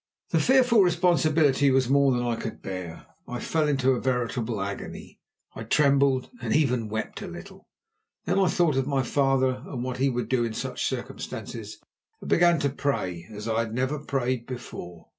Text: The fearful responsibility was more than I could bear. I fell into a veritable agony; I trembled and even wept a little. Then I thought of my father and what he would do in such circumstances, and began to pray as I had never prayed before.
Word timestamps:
The 0.31 0.39
fearful 0.39 0.81
responsibility 0.81 1.69
was 1.69 1.87
more 1.87 2.11
than 2.11 2.23
I 2.23 2.35
could 2.35 2.63
bear. 2.63 3.05
I 3.27 3.39
fell 3.39 3.67
into 3.67 3.91
a 3.91 4.01
veritable 4.01 4.59
agony; 4.59 5.19
I 5.55 5.61
trembled 5.61 6.31
and 6.41 6.55
even 6.55 6.89
wept 6.89 7.21
a 7.21 7.27
little. 7.27 7.67
Then 8.25 8.39
I 8.39 8.47
thought 8.47 8.77
of 8.77 8.87
my 8.87 9.03
father 9.03 9.61
and 9.67 9.83
what 9.83 9.97
he 9.97 10.09
would 10.09 10.27
do 10.27 10.43
in 10.43 10.53
such 10.53 10.83
circumstances, 10.89 11.77
and 12.19 12.27
began 12.31 12.57
to 12.61 12.69
pray 12.71 13.27
as 13.29 13.47
I 13.47 13.59
had 13.59 13.75
never 13.75 13.99
prayed 13.99 14.47
before. 14.47 15.05